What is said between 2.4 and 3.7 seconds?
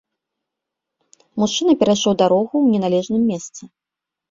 ў неналежным месцы.